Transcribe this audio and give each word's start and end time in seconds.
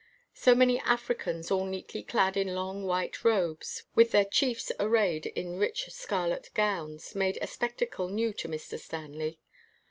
So 0.33 0.55
many 0.55 0.79
Africans 0.79 1.51
all 1.51 1.65
neatly 1.67 2.01
clad 2.01 2.35
in 2.35 2.55
long 2.55 2.85
white 2.87 3.23
robes, 3.23 3.83
with 3.93 4.09
their 4.09 4.25
chiefs 4.25 4.71
arrayed 4.79 5.27
in 5.27 5.59
rich 5.59 5.91
scarlet 5.91 6.49
gowns, 6.55 7.13
made 7.13 7.37
a 7.39 7.45
spec 7.45 7.77
tacle 7.77 8.09
new 8.09 8.33
to 8.33 8.47
Mr. 8.47 8.79
Stanley. 8.79 9.37